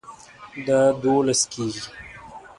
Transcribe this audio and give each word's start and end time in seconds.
دا 0.67 0.81
دوولس 1.01 1.41
کیږي 1.51 1.83